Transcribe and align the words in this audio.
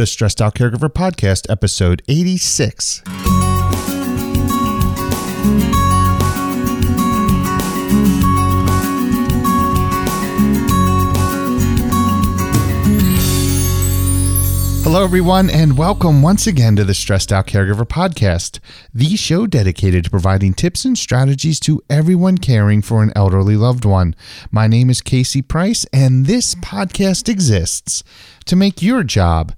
the 0.00 0.06
Stressed 0.06 0.40
Out 0.40 0.54
Caregiver 0.54 0.88
Podcast, 0.88 1.44
episode 1.50 2.00
86. 2.08 3.02
Hello, 14.82 15.04
everyone, 15.04 15.50
and 15.50 15.76
welcome 15.76 16.22
once 16.22 16.46
again 16.46 16.74
to 16.76 16.84
the 16.84 16.94
Stressed 16.94 17.30
Out 17.30 17.46
Caregiver 17.46 17.86
Podcast, 17.86 18.58
the 18.94 19.16
show 19.16 19.46
dedicated 19.46 20.04
to 20.04 20.10
providing 20.10 20.54
tips 20.54 20.86
and 20.86 20.96
strategies 20.96 21.60
to 21.60 21.82
everyone 21.90 22.38
caring 22.38 22.80
for 22.80 23.02
an 23.02 23.12
elderly 23.14 23.54
loved 23.54 23.84
one. 23.84 24.16
My 24.50 24.66
name 24.66 24.88
is 24.88 25.02
Casey 25.02 25.42
Price, 25.42 25.84
and 25.92 26.24
this 26.24 26.54
podcast 26.54 27.28
exists 27.28 28.02
to 28.46 28.56
make 28.56 28.82
your 28.82 29.04
job, 29.04 29.52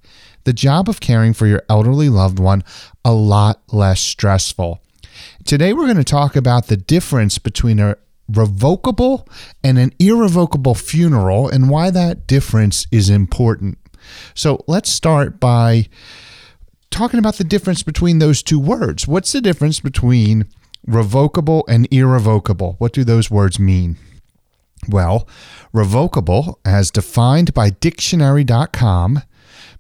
the 0.45 0.53
job 0.53 0.89
of 0.89 1.01
caring 1.01 1.33
for 1.33 1.47
your 1.47 1.63
elderly 1.69 2.09
loved 2.09 2.39
one, 2.39 2.65
a 3.05 3.13
lot 3.13 3.63
less 3.73 4.01
stressful. 4.01 4.81
Today, 5.45 5.73
we're 5.73 5.87
going 5.87 5.97
to 5.97 6.05
talk 6.05 6.37
about 6.37 6.67
the 6.67 6.77
difference 6.77 7.39
between 7.39 7.79
a 7.79 7.97
revocable 8.29 9.29
and 9.63 9.79
an 9.79 9.93
irrevocable 9.99 10.75
funeral 10.75 11.49
and 11.49 11.69
why 11.69 11.91
that 11.91 12.27
difference 12.27 12.87
is 12.91 13.11
important. 13.11 13.79
So 14.35 14.65
let's 14.67 14.91
start 14.91 15.39
by 15.39 15.89
talking 16.91 17.19
about 17.19 17.37
the 17.37 17.45
difference 17.45 17.83
between 17.83 18.19
those 18.19 18.43
two 18.43 18.59
words. 18.59 19.07
What's 19.07 19.33
the 19.33 19.41
difference 19.41 19.81
between 19.81 20.47
revocable 20.87 21.65
and 21.69 21.87
irrevocable? 21.93 22.77
What 22.79 22.93
do 22.93 23.05
those 23.05 23.31
words 23.31 23.59
mean? 23.59 23.97
Well, 24.89 25.29
revocable, 25.73 26.59
as 26.65 26.91
defined 26.91 27.55
by 27.55 27.71
dictionary.com, 27.71 29.23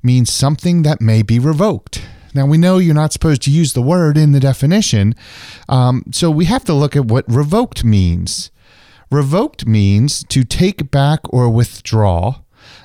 means 0.02 0.32
something 0.32 0.82
that 0.82 1.00
may 1.00 1.22
be 1.22 1.38
revoked. 1.38 2.02
Now, 2.34 2.46
we 2.46 2.58
know 2.58 2.78
you're 2.78 2.94
not 2.94 3.12
supposed 3.12 3.42
to 3.42 3.50
use 3.50 3.72
the 3.72 3.82
word 3.82 4.16
in 4.16 4.32
the 4.32 4.40
definition, 4.40 5.14
um, 5.68 6.04
so 6.12 6.30
we 6.30 6.46
have 6.46 6.64
to 6.64 6.72
look 6.72 6.96
at 6.96 7.06
what 7.06 7.30
revoked 7.30 7.84
means. 7.84 8.50
Revoked 9.10 9.66
means 9.66 10.24
to 10.24 10.42
take 10.42 10.90
back 10.90 11.20
or 11.24 11.50
withdraw, 11.50 12.36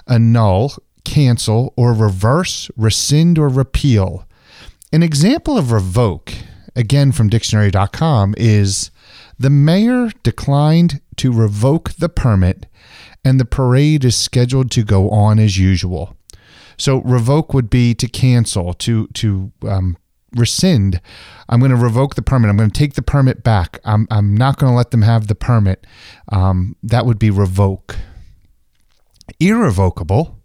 annul, 0.06 0.73
cancel, 1.06 1.73
or 1.78 1.94
reverse, 1.94 2.70
rescind, 2.76 3.40
or 3.40 3.48
repeal. 3.48 4.28
An 4.92 5.02
example 5.04 5.58
of 5.58 5.72
revoke, 5.72 6.34
again 6.76 7.14
from 7.14 7.30
dictionary.com, 7.30 8.36
is 8.38 8.92
the 9.40 9.50
mayor 9.50 10.12
declined 10.23 11.00
to 11.16 11.32
revoke 11.32 11.94
the 11.94 12.10
permit 12.10 12.66
and 13.23 13.40
the 13.40 13.45
parade 13.45 14.04
is 14.04 14.16
scheduled 14.16 14.72
to 14.72 14.84
go 14.84 15.10
on 15.10 15.40
as 15.40 15.58
usual. 15.58 16.17
So 16.78 17.02
revoke 17.02 17.53
would 17.53 17.70
be 17.70 17.94
to 17.95 18.08
cancel, 18.08 18.73
to 18.75 19.08
to 19.08 19.52
um, 19.67 19.97
rescind. 20.36 21.02
I'm 21.50 21.59
going 21.59 21.72
to 21.72 21.78
revoke 21.78 22.16
the 22.16 22.22
permit. 22.22 22.50
I'm 22.50 22.58
going 22.58 22.70
to 22.70 22.80
take 22.80 22.94
the 22.94 23.02
permit 23.02 23.44
back. 23.44 23.80
I'm 23.83 24.08
I'm 24.11 24.36
not 24.36 24.58
going 24.58 24.72
to 24.72 24.78
let 24.78 24.92
them 24.92 25.02
have 25.02 25.28
the 25.28 25.36
permit. 25.36 25.86
Um, 26.31 26.75
that 26.83 27.05
would 27.05 27.20
be 27.20 27.31
revoke. 27.31 27.98
Irrevocable 29.39 30.38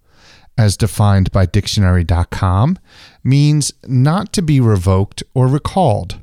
as 0.58 0.76
defined 0.76 1.30
by 1.32 1.46
dictionary.com, 1.46 2.78
means 3.24 3.72
not 3.86 4.32
to 4.32 4.42
be 4.42 4.60
revoked 4.60 5.22
or 5.34 5.46
recalled, 5.46 6.20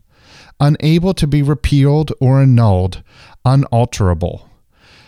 unable 0.60 1.14
to 1.14 1.28
be 1.28 1.42
repealed 1.42 2.12
or 2.20 2.42
annulled, 2.42 3.04
unalterable. 3.46 4.50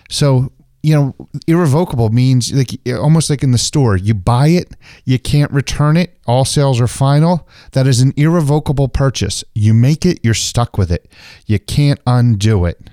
So, 0.09 0.51
you 0.83 0.95
know, 0.95 1.27
irrevocable 1.47 2.09
means 2.09 2.51
like 2.51 2.79
almost 2.87 3.29
like 3.29 3.43
in 3.43 3.51
the 3.51 3.57
store, 3.57 3.95
you 3.95 4.13
buy 4.13 4.47
it, 4.47 4.73
you 5.05 5.19
can't 5.19 5.51
return 5.51 5.95
it, 5.95 6.17
all 6.25 6.43
sales 6.45 6.81
are 6.81 6.87
final. 6.87 7.47
That 7.73 7.87
is 7.87 8.01
an 8.01 8.13
irrevocable 8.17 8.87
purchase. 8.87 9.43
You 9.53 9.73
make 9.73 10.05
it, 10.05 10.19
you're 10.23 10.33
stuck 10.33 10.77
with 10.77 10.91
it. 10.91 11.11
You 11.45 11.59
can't 11.59 11.99
undo 12.07 12.65
it. 12.65 12.89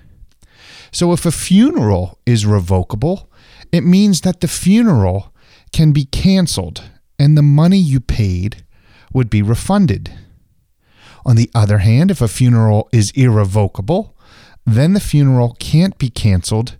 So 0.92 1.12
if 1.12 1.24
a 1.24 1.32
funeral 1.32 2.18
is 2.26 2.44
revocable, 2.44 3.30
it 3.72 3.82
means 3.82 4.22
that 4.22 4.40
the 4.40 4.48
funeral 4.48 5.34
can 5.72 5.92
be 5.92 6.04
canceled 6.04 6.82
and 7.18 7.36
the 7.36 7.42
money 7.42 7.78
you 7.78 8.00
paid 8.00 8.64
would 9.12 9.30
be 9.30 9.42
refunded. 9.42 10.12
On 11.24 11.36
the 11.36 11.50
other 11.54 11.78
hand, 11.78 12.10
if 12.10 12.20
a 12.20 12.28
funeral 12.28 12.88
is 12.92 13.10
irrevocable, 13.12 14.16
then 14.64 14.92
the 14.92 15.00
funeral 15.00 15.56
can't 15.58 15.96
be 15.98 16.10
canceled 16.10 16.76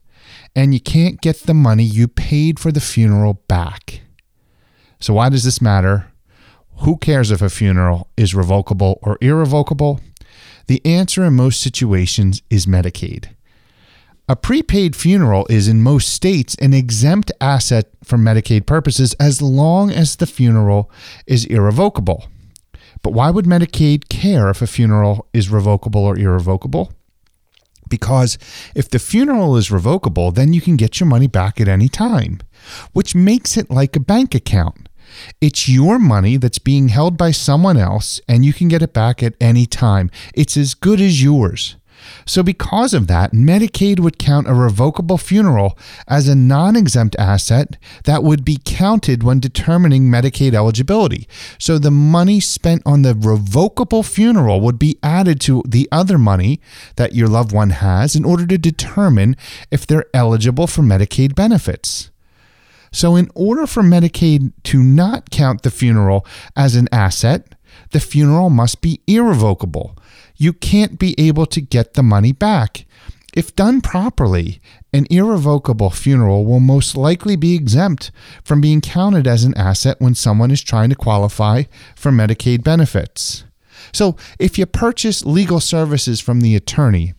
and 0.58 0.74
you 0.74 0.80
can't 0.80 1.20
get 1.20 1.44
the 1.44 1.54
money 1.54 1.84
you 1.84 2.08
paid 2.08 2.58
for 2.58 2.72
the 2.72 2.80
funeral 2.80 3.34
back. 3.46 4.00
So, 4.98 5.14
why 5.14 5.28
does 5.28 5.44
this 5.44 5.62
matter? 5.62 6.10
Who 6.78 6.96
cares 6.96 7.30
if 7.30 7.40
a 7.40 7.48
funeral 7.48 8.10
is 8.16 8.34
revocable 8.34 8.98
or 9.00 9.18
irrevocable? 9.20 10.00
The 10.66 10.84
answer 10.84 11.24
in 11.24 11.34
most 11.34 11.60
situations 11.60 12.42
is 12.50 12.66
Medicaid. 12.66 13.28
A 14.28 14.34
prepaid 14.34 14.96
funeral 14.96 15.46
is 15.48 15.68
in 15.68 15.80
most 15.80 16.08
states 16.08 16.56
an 16.56 16.74
exempt 16.74 17.30
asset 17.40 17.90
for 18.02 18.18
Medicaid 18.18 18.66
purposes 18.66 19.14
as 19.20 19.40
long 19.40 19.92
as 19.92 20.16
the 20.16 20.26
funeral 20.26 20.90
is 21.28 21.44
irrevocable. 21.44 22.26
But 23.02 23.12
why 23.12 23.30
would 23.30 23.44
Medicaid 23.44 24.08
care 24.08 24.50
if 24.50 24.60
a 24.60 24.66
funeral 24.66 25.28
is 25.32 25.50
revocable 25.50 26.04
or 26.04 26.18
irrevocable? 26.18 26.92
Because 27.88 28.38
if 28.74 28.88
the 28.88 28.98
funeral 28.98 29.56
is 29.56 29.70
revocable, 29.70 30.30
then 30.30 30.52
you 30.52 30.60
can 30.60 30.76
get 30.76 31.00
your 31.00 31.08
money 31.08 31.26
back 31.26 31.60
at 31.60 31.68
any 31.68 31.88
time, 31.88 32.40
which 32.92 33.14
makes 33.14 33.56
it 33.56 33.70
like 33.70 33.96
a 33.96 34.00
bank 34.00 34.34
account. 34.34 34.88
It's 35.40 35.68
your 35.68 35.98
money 35.98 36.36
that's 36.36 36.58
being 36.58 36.88
held 36.88 37.16
by 37.16 37.30
someone 37.30 37.76
else, 37.76 38.20
and 38.28 38.44
you 38.44 38.52
can 38.52 38.68
get 38.68 38.82
it 38.82 38.92
back 38.92 39.22
at 39.22 39.34
any 39.40 39.66
time. 39.66 40.10
It's 40.34 40.56
as 40.56 40.74
good 40.74 41.00
as 41.00 41.22
yours. 41.22 41.76
So, 42.26 42.42
because 42.42 42.94
of 42.94 43.06
that, 43.06 43.32
Medicaid 43.32 44.00
would 44.00 44.18
count 44.18 44.48
a 44.48 44.54
revocable 44.54 45.18
funeral 45.18 45.78
as 46.06 46.28
a 46.28 46.34
non 46.34 46.76
exempt 46.76 47.16
asset 47.18 47.76
that 48.04 48.22
would 48.22 48.44
be 48.44 48.58
counted 48.64 49.22
when 49.22 49.40
determining 49.40 50.04
Medicaid 50.04 50.54
eligibility. 50.54 51.28
So, 51.58 51.78
the 51.78 51.90
money 51.90 52.40
spent 52.40 52.82
on 52.84 53.02
the 53.02 53.14
revocable 53.14 54.02
funeral 54.02 54.60
would 54.60 54.78
be 54.78 54.98
added 55.02 55.40
to 55.42 55.62
the 55.66 55.88
other 55.90 56.18
money 56.18 56.60
that 56.96 57.14
your 57.14 57.28
loved 57.28 57.52
one 57.52 57.70
has 57.70 58.14
in 58.14 58.24
order 58.24 58.46
to 58.46 58.58
determine 58.58 59.36
if 59.70 59.86
they're 59.86 60.06
eligible 60.14 60.66
for 60.66 60.82
Medicaid 60.82 61.34
benefits. 61.34 62.10
So, 62.92 63.16
in 63.16 63.30
order 63.34 63.66
for 63.66 63.82
Medicaid 63.82 64.52
to 64.64 64.82
not 64.82 65.30
count 65.30 65.62
the 65.62 65.70
funeral 65.70 66.26
as 66.56 66.74
an 66.74 66.88
asset, 66.90 67.54
the 67.90 68.00
funeral 68.00 68.50
must 68.50 68.80
be 68.80 69.00
irrevocable 69.06 69.96
you 70.38 70.52
can't 70.52 70.98
be 70.98 71.14
able 71.18 71.44
to 71.46 71.60
get 71.60 71.94
the 71.94 72.02
money 72.02 72.32
back. 72.32 72.86
If 73.34 73.54
done 73.54 73.82
properly, 73.82 74.60
an 74.92 75.06
irrevocable 75.10 75.90
funeral 75.90 76.46
will 76.46 76.60
most 76.60 76.96
likely 76.96 77.36
be 77.36 77.54
exempt 77.54 78.10
from 78.42 78.60
being 78.60 78.80
counted 78.80 79.26
as 79.26 79.44
an 79.44 79.56
asset 79.56 80.00
when 80.00 80.14
someone 80.14 80.50
is 80.50 80.62
trying 80.62 80.88
to 80.88 80.96
qualify 80.96 81.64
for 81.94 82.10
Medicaid 82.10 82.64
benefits. 82.64 83.44
So, 83.92 84.16
if 84.38 84.58
you 84.58 84.66
purchase 84.66 85.24
legal 85.24 85.60
services 85.60 86.20
from 86.20 86.40
the 86.40 86.56
attorney, 86.56 87.14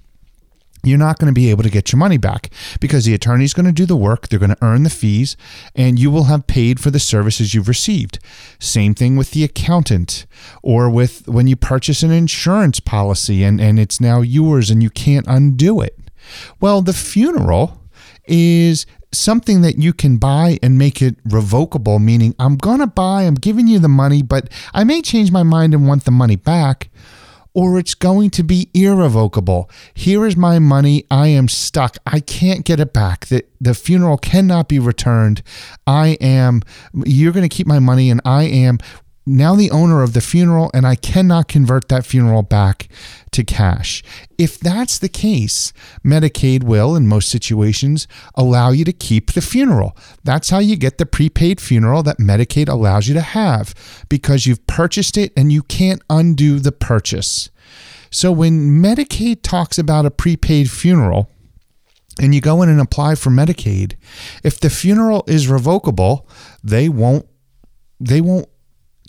you're 0.83 0.97
not 0.97 1.19
going 1.19 1.27
to 1.27 1.33
be 1.33 1.49
able 1.49 1.63
to 1.63 1.69
get 1.69 1.91
your 1.91 1.99
money 1.99 2.17
back 2.17 2.49
because 2.79 3.05
the 3.05 3.13
attorney 3.13 3.43
is 3.43 3.53
going 3.53 3.65
to 3.65 3.71
do 3.71 3.85
the 3.85 3.95
work, 3.95 4.27
they're 4.27 4.39
going 4.39 4.49
to 4.49 4.63
earn 4.63 4.83
the 4.83 4.89
fees, 4.89 5.35
and 5.75 5.99
you 5.99 6.09
will 6.09 6.25
have 6.25 6.47
paid 6.47 6.79
for 6.79 6.91
the 6.91 6.99
services 6.99 7.53
you've 7.53 7.67
received. 7.67 8.19
Same 8.59 8.93
thing 8.93 9.15
with 9.15 9.31
the 9.31 9.43
accountant 9.43 10.25
or 10.63 10.89
with 10.89 11.27
when 11.27 11.47
you 11.47 11.55
purchase 11.55 12.03
an 12.03 12.11
insurance 12.11 12.79
policy 12.79 13.43
and, 13.43 13.59
and 13.59 13.79
it's 13.79 13.99
now 13.99 14.21
yours 14.21 14.69
and 14.69 14.81
you 14.81 14.89
can't 14.89 15.27
undo 15.27 15.81
it. 15.81 15.97
Well, 16.59 16.81
the 16.81 16.93
funeral 16.93 17.81
is 18.25 18.85
something 19.11 19.61
that 19.61 19.77
you 19.77 19.91
can 19.91 20.17
buy 20.17 20.59
and 20.61 20.77
make 20.77 21.01
it 21.01 21.15
revocable, 21.25 21.99
meaning 21.99 22.35
I'm 22.37 22.55
going 22.55 22.79
to 22.79 22.87
buy, 22.87 23.23
I'm 23.23 23.35
giving 23.35 23.67
you 23.67 23.79
the 23.79 23.89
money, 23.89 24.21
but 24.21 24.49
I 24.73 24.83
may 24.83 25.01
change 25.01 25.31
my 25.31 25.43
mind 25.43 25.73
and 25.73 25.87
want 25.87 26.05
the 26.05 26.11
money 26.11 26.35
back 26.35 26.89
or 27.53 27.79
it's 27.79 27.95
going 27.95 28.29
to 28.31 28.43
be 28.43 28.69
irrevocable. 28.73 29.69
Here 29.93 30.25
is 30.25 30.37
my 30.37 30.59
money. 30.59 31.05
I 31.09 31.27
am 31.27 31.47
stuck. 31.47 31.97
I 32.05 32.19
can't 32.19 32.63
get 32.63 32.79
it 32.79 32.93
back. 32.93 33.27
The, 33.27 33.43
the 33.59 33.73
funeral 33.73 34.17
cannot 34.17 34.67
be 34.69 34.79
returned. 34.79 35.41
I 35.87 36.17
am, 36.21 36.61
you're 36.93 37.33
going 37.33 37.47
to 37.47 37.55
keep 37.55 37.67
my 37.67 37.79
money, 37.79 38.09
and 38.09 38.21
I 38.23 38.43
am 38.43 38.77
now 39.29 39.55
the 39.55 39.69
owner 39.71 40.01
of 40.01 40.13
the 40.13 40.21
funeral 40.21 40.71
and 40.73 40.87
I 40.87 40.95
cannot 40.95 41.47
convert 41.47 41.87
that 41.89 42.05
funeral 42.05 42.41
back 42.41 42.89
to 43.31 43.43
cash. 43.43 44.03
If 44.37 44.59
that's 44.59 44.97
the 44.97 45.09
case, 45.09 45.71
Medicaid 46.03 46.63
will, 46.63 46.95
in 46.95 47.07
most 47.07 47.29
situations, 47.29 48.07
allow 48.35 48.71
you 48.71 48.83
to 48.85 48.93
keep 48.93 49.33
the 49.33 49.41
funeral. 49.41 49.95
That's 50.23 50.49
how 50.49 50.59
you 50.59 50.75
get 50.75 50.97
the 50.97 51.05
prepaid 51.05 51.61
funeral 51.61 52.01
that 52.03 52.17
Medicaid 52.17 52.69
allows 52.69 53.07
you 53.07 53.13
to 53.13 53.21
have 53.21 53.75
because 54.09 54.47
you've 54.47 54.65
purchased 54.65 55.17
it 55.17 55.31
and 55.37 55.51
you 55.51 55.61
can't 55.63 56.01
undo 56.09 56.59
the 56.59 56.71
purchase. 56.71 57.49
So 58.11 58.31
when 58.31 58.81
Medicaid 58.81 59.43
talks 59.43 59.77
about 59.77 60.05
a 60.05 60.11
prepaid 60.11 60.71
funeral, 60.71 61.29
and 62.21 62.35
you 62.35 62.41
go 62.41 62.61
in 62.61 62.69
and 62.69 62.81
apply 62.81 63.15
for 63.15 63.29
Medicaid, 63.29 63.95
if 64.43 64.59
the 64.59 64.69
funeral 64.69 65.23
is 65.27 65.47
revocable, 65.47 66.27
they 66.61 66.89
won't 66.89 67.25
they 67.99 68.19
won't 68.19 68.49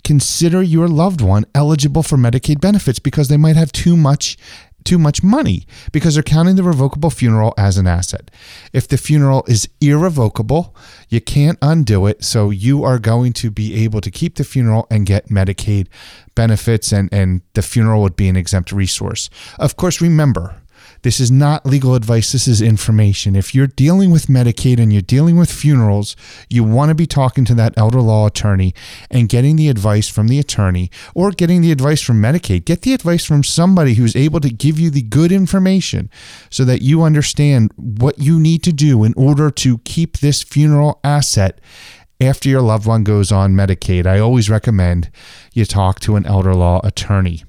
consider 0.03 0.61
your 0.61 0.87
loved 0.87 1.21
one 1.21 1.45
eligible 1.53 2.03
for 2.03 2.17
Medicaid 2.17 2.61
benefits 2.61 2.99
because 2.99 3.27
they 3.27 3.37
might 3.37 3.55
have 3.55 3.71
too 3.71 3.97
much 3.97 4.37
too 4.83 4.97
much 4.97 5.23
money 5.23 5.65
because 5.91 6.15
they're 6.15 6.23
counting 6.23 6.55
the 6.55 6.63
revocable 6.63 7.09
funeral 7.09 7.53
as 7.57 7.77
an 7.77 7.87
asset. 7.87 8.31
If 8.73 8.87
the 8.87 8.97
funeral 8.97 9.43
is 9.47 9.69
irrevocable, 9.79 10.75
you 11.09 11.21
can't 11.21 11.57
undo 11.61 12.07
it. 12.07 12.23
So 12.23 12.49
you 12.49 12.83
are 12.83 12.99
going 12.99 13.33
to 13.33 13.51
be 13.51 13.83
able 13.83 14.01
to 14.01 14.11
keep 14.11 14.35
the 14.35 14.43
funeral 14.43 14.87
and 14.89 15.05
get 15.05 15.27
Medicaid 15.27 15.87
benefits, 16.35 16.91
and, 16.91 17.09
and 17.13 17.41
the 17.53 17.61
funeral 17.61 18.01
would 18.01 18.15
be 18.15 18.29
an 18.29 18.35
exempt 18.35 18.71
resource. 18.71 19.29
Of 19.59 19.75
course, 19.75 20.01
remember, 20.01 20.60
this 21.01 21.19
is 21.19 21.31
not 21.31 21.65
legal 21.65 21.95
advice. 21.95 22.31
This 22.31 22.47
is 22.47 22.61
information. 22.61 23.35
If 23.35 23.55
you're 23.55 23.67
dealing 23.67 24.11
with 24.11 24.27
Medicaid 24.27 24.79
and 24.79 24.91
you're 24.93 25.01
dealing 25.01 25.37
with 25.37 25.51
funerals, 25.51 26.15
you 26.49 26.63
want 26.63 26.89
to 26.89 26.95
be 26.95 27.07
talking 27.07 27.45
to 27.45 27.55
that 27.55 27.73
elder 27.77 28.01
law 28.01 28.27
attorney 28.27 28.73
and 29.09 29.29
getting 29.29 29.55
the 29.55 29.69
advice 29.69 30.07
from 30.07 30.27
the 30.27 30.39
attorney 30.39 30.91
or 31.15 31.31
getting 31.31 31.61
the 31.61 31.71
advice 31.71 32.01
from 32.01 32.21
Medicaid. 32.21 32.65
Get 32.65 32.81
the 32.81 32.93
advice 32.93 33.25
from 33.25 33.43
somebody 33.43 33.95
who's 33.95 34.15
able 34.15 34.39
to 34.41 34.49
give 34.49 34.79
you 34.79 34.89
the 34.89 35.01
good 35.01 35.31
information 35.31 36.09
so 36.49 36.63
that 36.65 36.81
you 36.81 37.03
understand 37.03 37.71
what 37.75 38.19
you 38.19 38.39
need 38.39 38.63
to 38.63 38.73
do 38.73 39.03
in 39.03 39.13
order 39.15 39.49
to 39.49 39.79
keep 39.79 40.17
this 40.17 40.43
funeral 40.43 40.99
asset 41.03 41.59
after 42.19 42.49
your 42.49 42.61
loved 42.61 42.85
one 42.85 43.03
goes 43.03 43.31
on 43.31 43.53
Medicaid. 43.53 44.05
I 44.05 44.19
always 44.19 44.49
recommend 44.49 45.09
you 45.53 45.65
talk 45.65 45.99
to 46.01 46.15
an 46.15 46.25
elder 46.25 46.53
law 46.53 46.79
attorney. 46.83 47.43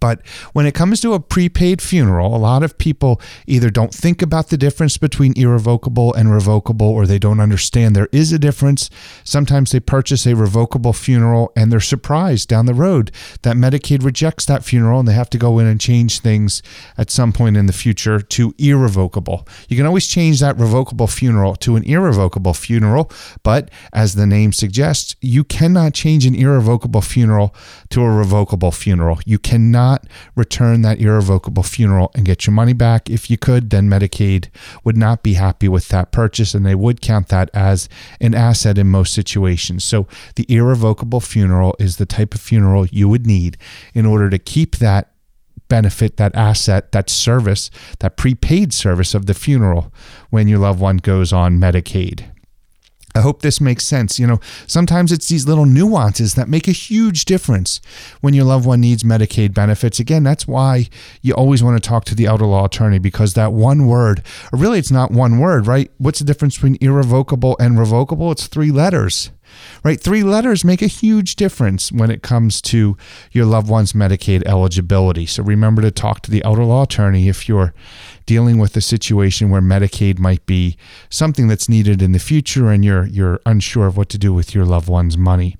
But 0.00 0.24
when 0.52 0.66
it 0.66 0.74
comes 0.74 1.00
to 1.00 1.14
a 1.14 1.20
prepaid 1.20 1.82
funeral, 1.82 2.34
a 2.34 2.38
lot 2.38 2.62
of 2.62 2.78
people 2.78 3.20
either 3.46 3.70
don't 3.70 3.94
think 3.94 4.22
about 4.22 4.48
the 4.48 4.56
difference 4.56 4.96
between 4.96 5.32
irrevocable 5.36 6.14
and 6.14 6.32
revocable 6.32 6.88
or 6.88 7.06
they 7.06 7.18
don't 7.18 7.40
understand 7.40 7.94
there 7.94 8.08
is 8.12 8.32
a 8.32 8.38
difference. 8.38 8.90
Sometimes 9.24 9.70
they 9.70 9.80
purchase 9.80 10.26
a 10.26 10.36
revocable 10.36 10.92
funeral 10.92 11.52
and 11.56 11.72
they're 11.72 11.80
surprised 11.80 12.48
down 12.48 12.66
the 12.66 12.74
road 12.74 13.10
that 13.42 13.56
Medicaid 13.56 14.04
rejects 14.04 14.44
that 14.46 14.64
funeral 14.64 15.00
and 15.00 15.08
they 15.08 15.12
have 15.12 15.30
to 15.30 15.38
go 15.38 15.58
in 15.58 15.66
and 15.66 15.80
change 15.80 16.20
things 16.20 16.62
at 16.96 17.10
some 17.10 17.32
point 17.32 17.56
in 17.56 17.66
the 17.66 17.72
future 17.72 18.20
to 18.20 18.54
irrevocable. 18.58 19.46
You 19.68 19.76
can 19.76 19.86
always 19.86 20.06
change 20.06 20.40
that 20.40 20.58
revocable 20.58 21.06
funeral 21.06 21.56
to 21.56 21.76
an 21.76 21.84
irrevocable 21.84 22.54
funeral, 22.54 23.10
but 23.42 23.70
as 23.92 24.14
the 24.14 24.26
name 24.26 24.52
suggests, 24.52 25.16
you 25.20 25.44
cannot 25.44 25.94
change 25.94 26.26
an 26.26 26.34
irrevocable 26.34 27.00
funeral 27.02 27.54
to 27.90 28.02
a 28.02 28.10
revocable 28.10 28.72
funeral. 28.72 29.18
You 29.24 29.38
cannot 29.38 29.87
not 29.88 30.06
return 30.34 30.82
that 30.82 31.00
irrevocable 31.00 31.62
funeral 31.62 32.10
and 32.14 32.24
get 32.24 32.46
your 32.46 32.54
money 32.54 32.72
back. 32.72 33.08
If 33.10 33.30
you 33.30 33.38
could, 33.38 33.70
then 33.70 33.88
Medicaid 33.88 34.48
would 34.84 34.96
not 34.96 35.22
be 35.22 35.34
happy 35.34 35.68
with 35.68 35.88
that 35.88 36.12
purchase 36.12 36.54
and 36.54 36.64
they 36.64 36.74
would 36.74 37.00
count 37.00 37.28
that 37.28 37.50
as 37.54 37.88
an 38.20 38.34
asset 38.34 38.78
in 38.78 38.88
most 38.88 39.14
situations. 39.14 39.84
So 39.84 40.06
the 40.36 40.46
irrevocable 40.48 41.20
funeral 41.20 41.74
is 41.78 41.96
the 41.96 42.06
type 42.06 42.34
of 42.34 42.40
funeral 42.40 42.86
you 42.86 43.08
would 43.08 43.26
need 43.26 43.56
in 43.94 44.06
order 44.06 44.30
to 44.30 44.38
keep 44.38 44.76
that 44.76 45.10
benefit, 45.68 46.16
that 46.16 46.34
asset, 46.34 46.92
that 46.92 47.10
service, 47.10 47.70
that 48.00 48.16
prepaid 48.16 48.72
service 48.72 49.14
of 49.14 49.26
the 49.26 49.34
funeral 49.34 49.92
when 50.30 50.48
your 50.48 50.58
loved 50.58 50.80
one 50.80 50.96
goes 50.98 51.32
on 51.32 51.58
Medicaid. 51.58 52.30
I 53.14 53.20
hope 53.20 53.42
this 53.42 53.60
makes 53.60 53.84
sense. 53.84 54.18
You 54.18 54.26
know, 54.26 54.40
sometimes 54.66 55.12
it's 55.12 55.28
these 55.28 55.46
little 55.46 55.66
nuances 55.66 56.34
that 56.34 56.48
make 56.48 56.68
a 56.68 56.72
huge 56.72 57.24
difference 57.24 57.80
when 58.20 58.34
your 58.34 58.44
loved 58.44 58.66
one 58.66 58.80
needs 58.80 59.02
Medicaid 59.02 59.54
benefits. 59.54 59.98
Again, 59.98 60.22
that's 60.22 60.46
why 60.46 60.88
you 61.22 61.32
always 61.32 61.62
want 61.62 61.82
to 61.82 61.88
talk 61.88 62.04
to 62.06 62.14
the 62.14 62.26
elder 62.26 62.44
law 62.44 62.66
attorney 62.66 62.98
because 62.98 63.34
that 63.34 63.52
one 63.52 63.86
word, 63.86 64.22
or 64.52 64.58
really 64.58 64.78
it's 64.78 64.90
not 64.90 65.10
one 65.10 65.38
word, 65.38 65.66
right? 65.66 65.90
What's 65.98 66.18
the 66.18 66.24
difference 66.24 66.56
between 66.56 66.76
irrevocable 66.80 67.56
and 67.58 67.78
revocable? 67.78 68.30
It's 68.30 68.46
three 68.46 68.70
letters 68.70 69.30
right? 69.84 70.00
Three 70.00 70.22
letters 70.22 70.64
make 70.64 70.82
a 70.82 70.86
huge 70.86 71.36
difference 71.36 71.92
when 71.92 72.10
it 72.10 72.22
comes 72.22 72.60
to 72.62 72.96
your 73.32 73.46
loved 73.46 73.68
one's 73.68 73.92
Medicaid 73.92 74.44
eligibility. 74.44 75.26
So 75.26 75.42
remember 75.42 75.82
to 75.82 75.90
talk 75.90 76.22
to 76.22 76.30
the 76.30 76.44
elder 76.44 76.64
law 76.64 76.82
attorney 76.82 77.28
if 77.28 77.48
you're 77.48 77.74
dealing 78.26 78.58
with 78.58 78.76
a 78.76 78.80
situation 78.80 79.50
where 79.50 79.62
Medicaid 79.62 80.18
might 80.18 80.44
be 80.46 80.76
something 81.08 81.48
that's 81.48 81.68
needed 81.68 82.02
in 82.02 82.12
the 82.12 82.18
future 82.18 82.70
and 82.70 82.84
you're 82.84 83.06
you're 83.06 83.40
unsure 83.46 83.86
of 83.86 83.96
what 83.96 84.08
to 84.10 84.18
do 84.18 84.34
with 84.34 84.54
your 84.54 84.64
loved 84.64 84.88
one's 84.88 85.16
money. 85.16 85.56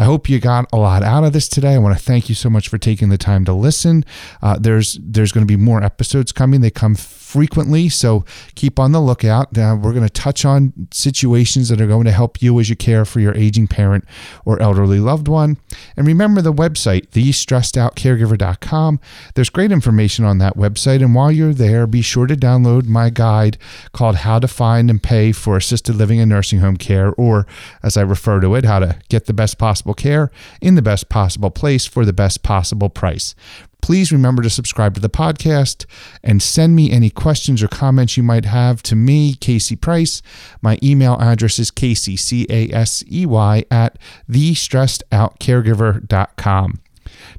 I 0.00 0.04
hope 0.04 0.30
you 0.30 0.40
got 0.40 0.66
a 0.72 0.78
lot 0.78 1.02
out 1.02 1.24
of 1.24 1.34
this 1.34 1.46
today. 1.46 1.74
I 1.74 1.78
want 1.78 1.94
to 1.94 2.02
thank 2.02 2.30
you 2.30 2.34
so 2.34 2.48
much 2.48 2.68
for 2.68 2.78
taking 2.78 3.10
the 3.10 3.18
time 3.18 3.44
to 3.44 3.52
listen. 3.52 4.02
Uh, 4.40 4.58
there's 4.58 4.98
there's 5.02 5.30
going 5.30 5.46
to 5.46 5.56
be 5.58 5.62
more 5.62 5.84
episodes 5.84 6.32
coming. 6.32 6.62
They 6.62 6.70
come 6.70 6.94
frequently, 7.30 7.88
so 7.88 8.24
keep 8.56 8.78
on 8.78 8.90
the 8.90 9.00
lookout. 9.00 9.56
Uh, 9.56 9.76
we're 9.80 9.92
going 9.92 10.06
to 10.06 10.12
touch 10.12 10.44
on 10.44 10.72
situations 10.90 11.68
that 11.68 11.80
are 11.80 11.86
going 11.86 12.04
to 12.04 12.12
help 12.12 12.42
you 12.42 12.58
as 12.58 12.68
you 12.68 12.74
care 12.74 13.04
for 13.04 13.20
your 13.20 13.36
aging 13.36 13.68
parent 13.68 14.04
or 14.44 14.60
elderly 14.60 14.98
loved 14.98 15.28
one. 15.28 15.56
And 15.96 16.06
remember 16.06 16.42
the 16.42 16.52
website, 16.52 17.10
thestressedoutcaregiver.com. 17.10 19.00
There's 19.34 19.50
great 19.50 19.70
information 19.70 20.24
on 20.24 20.38
that 20.38 20.56
website. 20.56 21.02
And 21.02 21.14
while 21.14 21.30
you're 21.30 21.54
there, 21.54 21.86
be 21.86 22.02
sure 22.02 22.26
to 22.26 22.34
download 22.34 22.86
my 22.86 23.10
guide 23.10 23.58
called 23.92 24.16
How 24.16 24.40
to 24.40 24.48
Find 24.48 24.90
and 24.90 25.00
Pay 25.00 25.30
for 25.30 25.56
Assisted 25.56 25.94
Living 25.94 26.18
and 26.20 26.30
Nursing 26.30 26.58
Home 26.58 26.76
Care, 26.76 27.12
or 27.12 27.46
as 27.82 27.96
I 27.96 28.02
refer 28.02 28.40
to 28.40 28.56
it, 28.56 28.64
How 28.64 28.80
to 28.80 28.98
Get 29.08 29.26
the 29.26 29.32
Best 29.32 29.56
Possible 29.90 30.10
Care 30.10 30.30
in 30.60 30.76
the 30.76 30.82
Best 30.82 31.08
Possible 31.08 31.50
Place 31.50 31.86
for 31.86 32.04
the 32.04 32.12
Best 32.12 32.42
Possible 32.42 32.90
Price. 32.90 33.34
Please 33.82 34.12
remember 34.12 34.42
to 34.42 34.50
subscribe 34.50 34.94
to 34.94 35.00
the 35.00 35.08
podcast 35.08 35.86
and 36.22 36.40
send 36.42 36.76
me 36.76 36.92
any 36.92 37.08
questions 37.10 37.62
or 37.62 37.68
comments 37.68 38.16
you 38.16 38.22
might 38.22 38.44
have 38.44 38.82
to 38.84 38.94
me, 38.94 39.34
Casey 39.34 39.74
Price. 39.74 40.22
My 40.60 40.78
email 40.82 41.16
address 41.18 41.58
is 41.58 41.70
Casey, 41.70 42.14
C 42.16 42.46
A 42.50 42.70
S 42.72 43.02
E 43.10 43.24
Y, 43.26 43.64
at 43.70 43.98
thestressedoutcaregiver.com. 44.28 46.80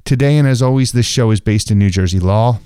Today, 0.03 0.37
and 0.37 0.47
as 0.47 0.61
always, 0.61 0.91
this 0.91 1.05
show 1.05 1.31
is 1.31 1.39
based 1.39 1.71
in 1.71 1.79
New 1.79 1.89
Jersey 1.89 2.19
law. 2.19 2.59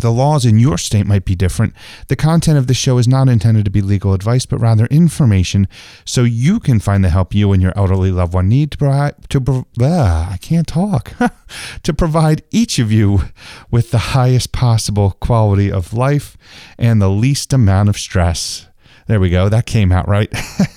The 0.00 0.10
laws 0.10 0.44
in 0.44 0.58
your 0.58 0.78
state 0.78 1.06
might 1.06 1.24
be 1.24 1.34
different. 1.34 1.74
The 2.08 2.16
content 2.16 2.58
of 2.58 2.66
the 2.66 2.74
show 2.74 2.98
is 2.98 3.06
not 3.06 3.28
intended 3.28 3.64
to 3.66 3.70
be 3.70 3.82
legal 3.82 4.14
advice, 4.14 4.46
but 4.46 4.58
rather 4.58 4.86
information 4.86 5.68
so 6.04 6.24
you 6.24 6.60
can 6.60 6.80
find 6.80 7.04
the 7.04 7.10
help 7.10 7.34
you 7.34 7.52
and 7.52 7.62
your 7.62 7.72
elderly 7.76 8.10
loved 8.10 8.34
one 8.34 8.48
need 8.48 8.72
to 8.72 8.78
provide. 8.78 9.14
To, 9.30 9.66
uh, 9.80 10.28
I 10.32 10.38
can't 10.40 10.66
talk. 10.66 11.12
to 11.82 11.94
provide 11.94 12.42
each 12.50 12.78
of 12.78 12.90
you 12.90 13.22
with 13.70 13.90
the 13.90 13.98
highest 13.98 14.52
possible 14.52 15.12
quality 15.20 15.70
of 15.70 15.92
life 15.92 16.36
and 16.78 17.00
the 17.00 17.10
least 17.10 17.52
amount 17.52 17.88
of 17.88 17.98
stress. 17.98 18.66
There 19.06 19.20
we 19.20 19.30
go. 19.30 19.48
That 19.48 19.66
came 19.66 19.92
out 19.92 20.08
right. 20.08 20.32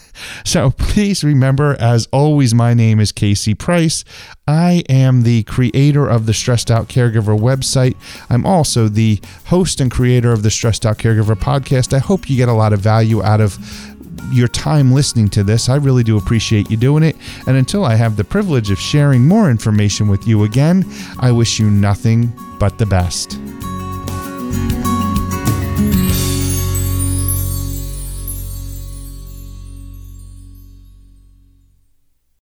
So 0.46 0.72
please 0.78 1.24
remember, 1.24 1.76
as 1.80 2.08
always, 2.14 2.54
my 2.54 2.74
name 2.74 3.00
is 3.02 3.12
Casey 3.12 3.54
Price. 3.54 4.06
I 4.48 4.84
am 4.88 5.24
the 5.24 5.44
creator 5.44 6.08
of 6.08 6.26
the 6.28 6.34
Stressed 6.34 6.72
Out 6.72 6.88
Caregiver 6.88 7.38
website. 7.38 7.96
I'm 8.30 8.46
also 8.46 8.88
the 8.88 9.20
host 9.48 9.82
and 9.82 9.92
creator 9.92 10.32
of 10.32 10.44
the 10.44 10.52
Stressed 10.52 10.86
Out 10.86 11.00
Caregiver 11.00 11.36
podcast. 11.36 11.94
I 11.94 12.00
hope 12.00 12.30
you 12.30 12.38
get 12.38 12.48
a 12.48 12.54
lot 12.54 12.72
of 12.72 12.80
value 12.80 13.22
out 13.24 13.42
of 13.42 13.58
your 14.32 14.48
time 14.48 14.92
listening 14.92 15.30
to 15.30 15.44
this. 15.44 15.70
I 15.70 15.76
really 15.76 16.04
do 16.04 16.18
appreciate 16.18 16.70
you 16.70 16.78
doing 16.78 17.04
it. 17.04 17.16
And 17.48 17.58
until 17.58 17.86
I 17.86 17.96
have 17.96 18.16
the 18.16 18.24
privilege 18.24 18.72
of 18.72 18.80
sharing 18.80 19.28
more 19.28 19.50
information 19.50 20.08
with 20.08 20.28
you 20.28 20.44
again, 20.44 20.86
I 21.20 21.32
wish 21.32 21.60
you 21.60 21.70
nothing 21.70 22.32
but 22.60 22.78
the 22.78 22.86
best. 22.86 23.40